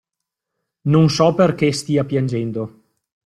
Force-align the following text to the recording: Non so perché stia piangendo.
Non 0.89 1.09
so 1.11 1.35
perché 1.35 1.71
stia 1.71 2.03
piangendo. 2.05 2.63